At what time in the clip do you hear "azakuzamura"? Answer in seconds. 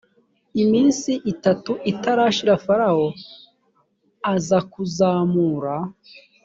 4.33-5.75